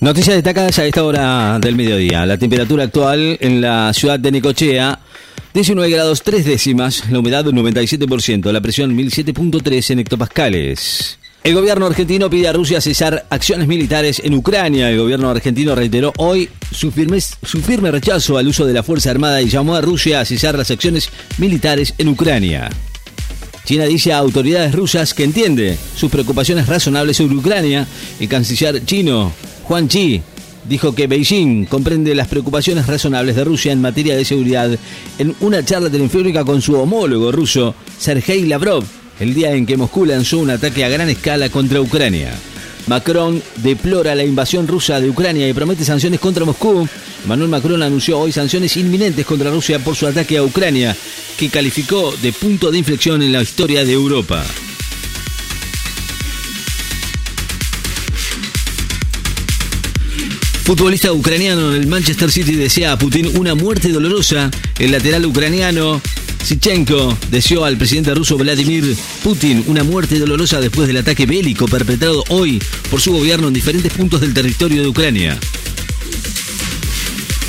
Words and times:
Noticias 0.00 0.34
destacadas 0.34 0.78
a 0.78 0.86
esta 0.86 1.04
hora 1.04 1.58
del 1.60 1.76
mediodía. 1.76 2.24
La 2.24 2.38
temperatura 2.38 2.84
actual 2.84 3.36
en 3.38 3.60
la 3.60 3.92
ciudad 3.92 4.18
de 4.18 4.32
Necochea, 4.32 4.98
19 5.52 5.90
grados 5.90 6.22
3 6.22 6.42
décimas, 6.46 7.10
la 7.10 7.18
humedad 7.18 7.44
97%, 7.44 8.50
la 8.50 8.62
presión 8.62 8.96
1007.3 8.96 9.90
en 9.90 9.98
hectopascales. 9.98 11.18
El 11.44 11.54
gobierno 11.54 11.84
argentino 11.84 12.30
pide 12.30 12.48
a 12.48 12.54
Rusia 12.54 12.80
cesar 12.80 13.26
acciones 13.28 13.68
militares 13.68 14.22
en 14.24 14.32
Ucrania. 14.32 14.90
El 14.90 15.00
gobierno 15.00 15.28
argentino 15.28 15.74
reiteró 15.74 16.14
hoy 16.16 16.48
su 16.72 16.90
firme, 16.90 17.20
su 17.20 17.60
firme 17.60 17.90
rechazo 17.90 18.38
al 18.38 18.48
uso 18.48 18.64
de 18.64 18.72
la 18.72 18.82
Fuerza 18.82 19.10
Armada 19.10 19.42
y 19.42 19.50
llamó 19.50 19.74
a 19.74 19.82
Rusia 19.82 20.20
a 20.20 20.24
cesar 20.24 20.56
las 20.56 20.70
acciones 20.70 21.10
militares 21.36 21.92
en 21.98 22.08
Ucrania. 22.08 22.70
China 23.66 23.84
dice 23.84 24.14
a 24.14 24.18
autoridades 24.18 24.74
rusas 24.74 25.12
que 25.12 25.24
entiende 25.24 25.76
sus 25.94 26.10
preocupaciones 26.10 26.68
razonables 26.68 27.18
sobre 27.18 27.36
Ucrania. 27.36 27.86
El 28.18 28.28
canciller 28.28 28.82
chino 28.86 29.30
Juan 29.70 29.86
Chi 29.86 30.20
dijo 30.68 30.96
que 30.96 31.06
Beijing 31.06 31.64
comprende 31.66 32.12
las 32.16 32.26
preocupaciones 32.26 32.88
razonables 32.88 33.36
de 33.36 33.44
Rusia 33.44 33.70
en 33.70 33.80
materia 33.80 34.16
de 34.16 34.24
seguridad 34.24 34.76
en 35.16 35.36
una 35.38 35.64
charla 35.64 35.88
telefónica 35.88 36.44
con 36.44 36.60
su 36.60 36.74
homólogo 36.74 37.30
ruso, 37.30 37.76
Sergei 37.96 38.46
Lavrov, 38.46 38.82
el 39.20 39.32
día 39.32 39.52
en 39.52 39.66
que 39.66 39.76
Moscú 39.76 40.06
lanzó 40.06 40.38
un 40.38 40.50
ataque 40.50 40.84
a 40.84 40.88
gran 40.88 41.08
escala 41.08 41.50
contra 41.50 41.80
Ucrania. 41.80 42.32
Macron 42.88 43.40
deplora 43.58 44.16
la 44.16 44.24
invasión 44.24 44.66
rusa 44.66 45.00
de 45.00 45.08
Ucrania 45.08 45.48
y 45.48 45.52
promete 45.52 45.84
sanciones 45.84 46.18
contra 46.18 46.44
Moscú. 46.44 46.88
Manuel 47.28 47.48
Macron 47.48 47.80
anunció 47.80 48.18
hoy 48.18 48.32
sanciones 48.32 48.76
inminentes 48.76 49.24
contra 49.24 49.52
Rusia 49.52 49.78
por 49.78 49.94
su 49.94 50.08
ataque 50.08 50.38
a 50.38 50.42
Ucrania, 50.42 50.96
que 51.38 51.48
calificó 51.48 52.12
de 52.20 52.32
punto 52.32 52.72
de 52.72 52.78
inflexión 52.78 53.22
en 53.22 53.30
la 53.30 53.42
historia 53.42 53.84
de 53.84 53.92
Europa. 53.92 54.44
Futbolista 60.70 61.12
ucraniano 61.12 61.74
en 61.74 61.80
el 61.82 61.88
Manchester 61.88 62.30
City 62.30 62.54
desea 62.54 62.92
a 62.92 62.96
Putin 62.96 63.36
una 63.36 63.56
muerte 63.56 63.88
dolorosa. 63.88 64.52
El 64.78 64.92
lateral 64.92 65.26
ucraniano 65.26 66.00
Sichenko 66.44 67.18
deseó 67.28 67.64
al 67.64 67.76
presidente 67.76 68.14
ruso 68.14 68.38
Vladimir 68.38 68.96
Putin 69.24 69.64
una 69.66 69.82
muerte 69.82 70.20
dolorosa 70.20 70.60
después 70.60 70.86
del 70.86 70.98
ataque 70.98 71.26
bélico 71.26 71.66
perpetrado 71.66 72.22
hoy 72.28 72.62
por 72.88 73.00
su 73.00 73.12
gobierno 73.12 73.48
en 73.48 73.54
diferentes 73.54 73.92
puntos 73.92 74.20
del 74.20 74.32
territorio 74.32 74.82
de 74.82 74.86
Ucrania. 74.86 75.40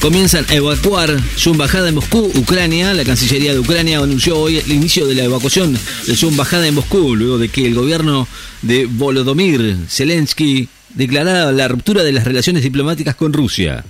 Comienzan 0.00 0.46
a 0.48 0.54
evacuar 0.54 1.20
su 1.34 1.50
embajada 1.50 1.88
en 1.88 1.96
Moscú, 1.96 2.30
Ucrania. 2.36 2.94
La 2.94 3.04
Cancillería 3.04 3.52
de 3.52 3.58
Ucrania 3.58 3.98
anunció 3.98 4.38
hoy 4.38 4.58
el 4.58 4.70
inicio 4.70 5.08
de 5.08 5.16
la 5.16 5.24
evacuación 5.24 5.76
de 6.06 6.16
su 6.16 6.28
embajada 6.28 6.68
en 6.68 6.74
Moscú, 6.76 7.16
luego 7.16 7.38
de 7.38 7.48
que 7.48 7.66
el 7.66 7.74
gobierno 7.74 8.28
de 8.62 8.86
Volodymyr 8.86 9.76
Zelensky 9.88 10.68
declarada 10.94 11.52
la 11.52 11.68
ruptura 11.68 12.02
de 12.02 12.12
las 12.12 12.24
relaciones 12.24 12.62
diplomáticas 12.62 13.14
con 13.14 13.32
Rusia. 13.32 13.84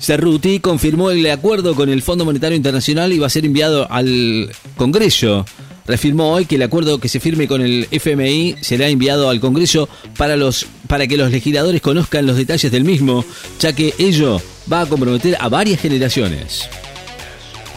Cerruti 0.00 0.60
confirmó 0.60 1.10
el 1.10 1.28
acuerdo 1.30 1.74
con 1.74 1.88
el 1.88 2.02
Fondo 2.02 2.24
Monetario 2.24 2.56
Internacional 2.56 3.12
y 3.12 3.18
va 3.18 3.26
a 3.26 3.30
ser 3.30 3.44
enviado 3.44 3.90
al 3.90 4.50
Congreso. 4.76 5.44
Reafirmó 5.86 6.32
hoy 6.32 6.46
que 6.46 6.54
el 6.54 6.62
acuerdo 6.62 6.98
que 6.98 7.08
se 7.08 7.20
firme 7.20 7.48
con 7.48 7.60
el 7.60 7.88
FMI 7.90 8.56
será 8.60 8.88
enviado 8.88 9.28
al 9.28 9.40
Congreso 9.40 9.88
para, 10.16 10.36
los, 10.36 10.66
para 10.86 11.06
que 11.06 11.16
los 11.16 11.30
legisladores 11.30 11.80
conozcan 11.80 12.26
los 12.26 12.36
detalles 12.36 12.70
del 12.70 12.84
mismo, 12.84 13.24
ya 13.58 13.72
que 13.72 13.94
ello 13.98 14.40
va 14.72 14.82
a 14.82 14.86
comprometer 14.86 15.36
a 15.40 15.48
varias 15.48 15.80
generaciones. 15.80 16.68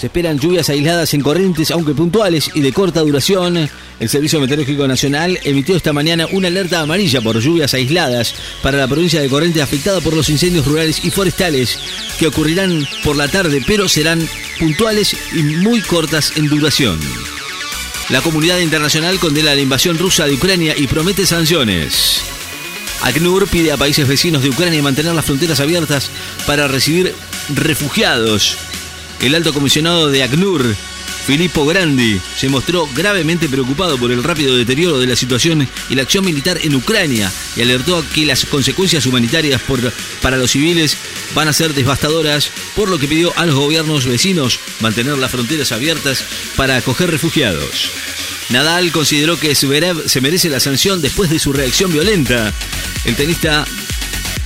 Se 0.00 0.06
esperan 0.06 0.38
lluvias 0.38 0.70
aisladas 0.70 1.12
en 1.12 1.20
corrientes, 1.20 1.70
aunque 1.70 1.92
puntuales 1.92 2.50
y 2.54 2.62
de 2.62 2.72
corta 2.72 3.00
duración. 3.00 3.68
El 4.00 4.08
Servicio 4.08 4.40
Meteorológico 4.40 4.88
Nacional 4.88 5.38
emitió 5.44 5.76
esta 5.76 5.92
mañana 5.92 6.26
una 6.32 6.48
alerta 6.48 6.80
amarilla 6.80 7.20
por 7.20 7.38
lluvias 7.38 7.74
aisladas 7.74 8.34
para 8.62 8.78
la 8.78 8.88
provincia 8.88 9.20
de 9.20 9.28
Corrientes 9.28 9.62
afectada 9.62 10.00
por 10.00 10.16
los 10.16 10.30
incendios 10.30 10.64
rurales 10.64 11.04
y 11.04 11.10
forestales 11.10 11.78
que 12.18 12.28
ocurrirán 12.28 12.88
por 13.04 13.14
la 13.14 13.28
tarde, 13.28 13.62
pero 13.66 13.90
serán 13.90 14.26
puntuales 14.58 15.14
y 15.34 15.42
muy 15.42 15.82
cortas 15.82 16.32
en 16.36 16.48
duración. 16.48 16.98
La 18.08 18.22
comunidad 18.22 18.58
internacional 18.60 19.18
condena 19.18 19.54
la 19.54 19.60
invasión 19.60 19.98
rusa 19.98 20.24
de 20.24 20.32
Ucrania 20.32 20.74
y 20.78 20.86
promete 20.86 21.26
sanciones. 21.26 22.22
ACNUR 23.02 23.48
pide 23.48 23.70
a 23.70 23.76
países 23.76 24.08
vecinos 24.08 24.42
de 24.42 24.48
Ucrania 24.48 24.82
mantener 24.82 25.14
las 25.14 25.26
fronteras 25.26 25.60
abiertas 25.60 26.10
para 26.46 26.68
recibir 26.68 27.14
refugiados 27.54 28.56
el 29.20 29.34
alto 29.34 29.52
comisionado 29.52 30.08
de 30.08 30.22
ACNUR, 30.22 30.74
Filippo 31.26 31.66
Grandi, 31.66 32.20
se 32.36 32.48
mostró 32.48 32.88
gravemente 32.94 33.48
preocupado 33.48 33.98
por 33.98 34.10
el 34.10 34.24
rápido 34.24 34.56
deterioro 34.56 34.98
de 34.98 35.06
la 35.06 35.16
situación 35.16 35.68
y 35.88 35.94
la 35.94 36.02
acción 36.02 36.24
militar 36.24 36.58
en 36.62 36.74
Ucrania 36.74 37.30
y 37.56 37.62
alertó 37.62 38.04
que 38.14 38.26
las 38.26 38.44
consecuencias 38.46 39.06
humanitarias 39.06 39.60
para 40.22 40.36
los 40.38 40.50
civiles 40.50 40.96
van 41.34 41.48
a 41.48 41.52
ser 41.52 41.74
devastadoras, 41.74 42.50
por 42.74 42.88
lo 42.88 42.98
que 42.98 43.08
pidió 43.08 43.32
a 43.36 43.46
los 43.46 43.54
gobiernos 43.54 44.06
vecinos 44.06 44.58
mantener 44.80 45.18
las 45.18 45.30
fronteras 45.30 45.72
abiertas 45.72 46.24
para 46.56 46.76
acoger 46.76 47.10
refugiados. 47.10 47.90
Nadal 48.48 48.90
consideró 48.90 49.38
que 49.38 49.54
Zverev 49.54 50.08
se 50.08 50.20
merece 50.20 50.48
la 50.48 50.58
sanción 50.58 51.00
después 51.00 51.30
de 51.30 51.38
su 51.38 51.52
reacción 51.52 51.92
violenta. 51.92 52.52
El 53.04 53.14
tenista 53.14 53.64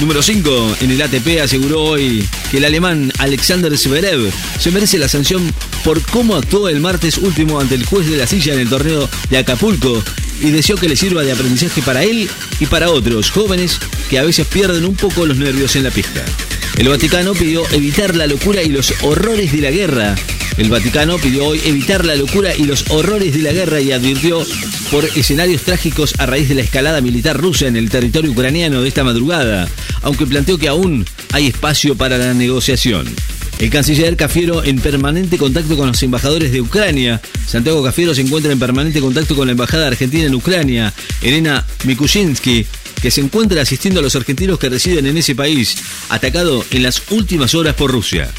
Número 0.00 0.22
5 0.22 0.76
en 0.80 0.90
el 0.92 1.02
ATP 1.02 1.42
aseguró 1.42 1.82
hoy 1.82 2.26
que 2.50 2.56
el 2.56 2.64
alemán 2.64 3.12
Alexander 3.18 3.76
Zverev 3.76 4.32
se 4.58 4.70
merece 4.70 4.96
la 4.96 5.08
sanción 5.08 5.52
por 5.84 6.00
cómo 6.00 6.36
actuó 6.36 6.70
el 6.70 6.80
martes 6.80 7.18
último 7.18 7.60
ante 7.60 7.74
el 7.74 7.84
juez 7.84 8.08
de 8.08 8.16
la 8.16 8.26
silla 8.26 8.54
en 8.54 8.60
el 8.60 8.70
torneo 8.70 9.10
de 9.28 9.36
Acapulco 9.36 10.02
y 10.40 10.50
deseó 10.50 10.76
que 10.76 10.88
le 10.88 10.96
sirva 10.96 11.22
de 11.22 11.32
aprendizaje 11.32 11.82
para 11.82 12.02
él 12.02 12.30
y 12.58 12.66
para 12.66 12.88
otros 12.88 13.30
jóvenes 13.30 13.78
que 14.08 14.18
a 14.18 14.24
veces 14.24 14.46
pierden 14.46 14.86
un 14.86 14.94
poco 14.94 15.26
los 15.26 15.36
nervios 15.36 15.76
en 15.76 15.84
la 15.84 15.90
pista. 15.90 16.24
El 16.78 16.88
Vaticano 16.88 17.34
pidió 17.34 17.68
evitar 17.70 18.16
la 18.16 18.26
locura 18.26 18.62
y 18.62 18.70
los 18.70 18.94
horrores 19.02 19.52
de 19.52 19.60
la 19.60 19.70
guerra 19.70 20.14
el 20.56 20.68
Vaticano 20.68 21.18
pidió 21.18 21.46
hoy 21.46 21.60
evitar 21.64 22.04
la 22.04 22.14
locura 22.14 22.54
y 22.56 22.64
los 22.64 22.84
horrores 22.90 23.34
de 23.34 23.42
la 23.42 23.52
guerra 23.52 23.80
y 23.80 23.92
advirtió 23.92 24.44
por 24.90 25.04
escenarios 25.16 25.62
trágicos 25.62 26.14
a 26.18 26.26
raíz 26.26 26.48
de 26.48 26.54
la 26.54 26.62
escalada 26.62 27.00
militar 27.00 27.36
rusa 27.36 27.66
en 27.66 27.76
el 27.76 27.90
territorio 27.90 28.30
ucraniano 28.30 28.82
de 28.82 28.88
esta 28.88 29.04
madrugada, 29.04 29.68
aunque 30.02 30.26
planteó 30.26 30.58
que 30.58 30.68
aún 30.68 31.06
hay 31.32 31.46
espacio 31.46 31.96
para 31.96 32.18
la 32.18 32.34
negociación. 32.34 33.06
El 33.58 33.68
canciller 33.68 34.16
Cafiero 34.16 34.64
en 34.64 34.80
permanente 34.80 35.36
contacto 35.36 35.76
con 35.76 35.88
los 35.88 36.02
embajadores 36.02 36.50
de 36.50 36.62
Ucrania. 36.62 37.20
Santiago 37.46 37.84
Cafiero 37.84 38.14
se 38.14 38.22
encuentra 38.22 38.50
en 38.50 38.58
permanente 38.58 39.00
contacto 39.00 39.36
con 39.36 39.48
la 39.48 39.52
embajada 39.52 39.86
argentina 39.86 40.24
en 40.24 40.34
Ucrania, 40.34 40.94
Elena 41.20 41.66
Mikushinsky, 41.84 42.66
que 43.02 43.10
se 43.10 43.20
encuentra 43.20 43.60
asistiendo 43.60 44.00
a 44.00 44.02
los 44.02 44.16
argentinos 44.16 44.58
que 44.58 44.70
residen 44.70 45.06
en 45.06 45.18
ese 45.18 45.34
país, 45.34 45.76
atacado 46.08 46.64
en 46.70 46.82
las 46.82 47.02
últimas 47.10 47.54
horas 47.54 47.74
por 47.74 47.92
Rusia. 47.92 48.30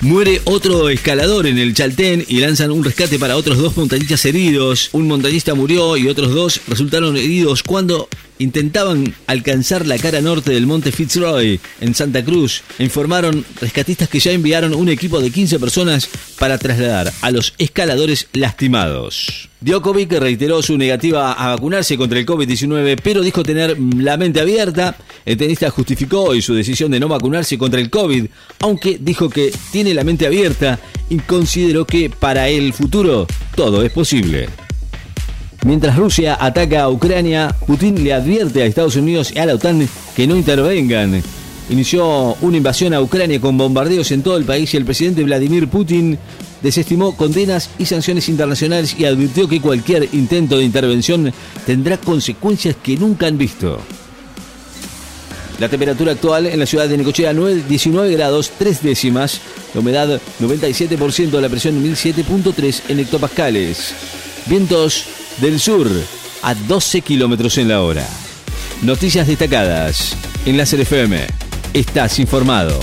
Muere 0.00 0.42
otro 0.44 0.90
escalador 0.90 1.46
en 1.46 1.58
el 1.58 1.72
Chaltén 1.72 2.22
y 2.28 2.40
lanzan 2.40 2.70
un 2.70 2.84
rescate 2.84 3.18
para 3.18 3.36
otros 3.36 3.56
dos 3.56 3.76
montañistas 3.78 4.26
heridos. 4.26 4.90
Un 4.92 5.08
montañista 5.08 5.54
murió 5.54 5.96
y 5.96 6.08
otros 6.08 6.34
dos 6.34 6.60
resultaron 6.68 7.16
heridos 7.16 7.62
cuando 7.62 8.06
intentaban 8.38 9.14
alcanzar 9.26 9.86
la 9.86 9.98
cara 9.98 10.20
norte 10.20 10.52
del 10.52 10.66
monte 10.66 10.92
Fitzroy 10.92 11.60
en 11.80 11.94
Santa 11.94 12.24
Cruz. 12.24 12.62
Informaron 12.78 13.44
rescatistas 13.60 14.08
que 14.08 14.20
ya 14.20 14.32
enviaron 14.32 14.74
un 14.74 14.88
equipo 14.88 15.20
de 15.20 15.30
15 15.30 15.58
personas 15.58 16.08
para 16.38 16.58
trasladar 16.58 17.12
a 17.22 17.30
los 17.30 17.54
escaladores 17.58 18.28
lastimados. 18.32 19.48
Djokovic 19.60 20.12
reiteró 20.12 20.62
su 20.62 20.76
negativa 20.76 21.32
a 21.32 21.48
vacunarse 21.48 21.96
contra 21.96 22.18
el 22.18 22.26
COVID-19, 22.26 23.00
pero 23.02 23.22
dijo 23.22 23.42
tener 23.42 23.76
la 23.78 24.16
mente 24.16 24.40
abierta. 24.40 24.96
El 25.24 25.36
tenista 25.36 25.70
justificó 25.70 26.24
hoy 26.24 26.42
su 26.42 26.54
decisión 26.54 26.90
de 26.90 27.00
no 27.00 27.08
vacunarse 27.08 27.56
contra 27.56 27.80
el 27.80 27.90
COVID, 27.90 28.26
aunque 28.60 28.98
dijo 29.00 29.30
que 29.30 29.52
tiene 29.72 29.94
la 29.94 30.04
mente 30.04 30.26
abierta 30.26 30.78
y 31.08 31.18
consideró 31.18 31.86
que 31.86 32.10
para 32.10 32.48
el 32.48 32.72
futuro 32.72 33.26
todo 33.54 33.82
es 33.82 33.90
posible. 33.90 34.48
Mientras 35.64 35.96
Rusia 35.96 36.36
ataca 36.40 36.82
a 36.82 36.90
Ucrania, 36.90 37.54
Putin 37.66 38.02
le 38.04 38.12
advierte 38.12 38.62
a 38.62 38.66
Estados 38.66 38.96
Unidos 38.96 39.32
y 39.34 39.38
a 39.38 39.46
la 39.46 39.54
OTAN 39.54 39.88
que 40.14 40.26
no 40.26 40.36
intervengan. 40.36 41.22
Inició 41.68 42.36
una 42.40 42.56
invasión 42.56 42.94
a 42.94 43.00
Ucrania 43.00 43.40
con 43.40 43.58
bombardeos 43.58 44.12
en 44.12 44.22
todo 44.22 44.36
el 44.36 44.44
país 44.44 44.72
y 44.72 44.76
el 44.76 44.84
presidente 44.84 45.24
Vladimir 45.24 45.68
Putin 45.68 46.16
desestimó 46.62 47.16
condenas 47.16 47.70
y 47.78 47.86
sanciones 47.86 48.28
internacionales 48.28 48.94
y 48.98 49.04
advirtió 49.04 49.48
que 49.48 49.60
cualquier 49.60 50.08
intento 50.12 50.58
de 50.58 50.64
intervención 50.64 51.32
tendrá 51.64 51.96
consecuencias 51.96 52.76
que 52.82 52.96
nunca 52.96 53.26
han 53.26 53.38
visto. 53.38 53.80
La 55.58 55.68
temperatura 55.68 56.12
actual 56.12 56.46
en 56.46 56.58
la 56.58 56.66
ciudad 56.66 56.86
de 56.86 56.98
Necochea 56.98 57.32
19 57.32 58.12
grados 58.12 58.52
3 58.58 58.82
décimas, 58.82 59.40
la 59.74 59.80
humedad 59.80 60.20
97%, 60.40 61.40
la 61.40 61.48
presión 61.48 61.82
1007.3 61.82 62.82
en 62.88 63.00
hectopascales. 63.00 63.94
Vientos 64.46 65.06
del 65.38 65.60
sur 65.60 65.90
a 66.42 66.54
12 66.54 67.00
kilómetros 67.02 67.58
en 67.58 67.68
la 67.68 67.82
hora. 67.82 68.06
Noticias 68.82 69.26
destacadas 69.26 70.16
en 70.44 70.56
la 70.56 70.64
FM. 70.64 71.26
Estás 71.72 72.18
informado. 72.18 72.78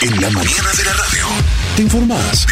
En 0.00 0.20
la 0.20 0.30
mañana 0.30 0.70
de 0.76 0.84
la 0.84 0.92
radio. 0.92 1.26
Te 1.76 1.82
informás. 1.82 2.46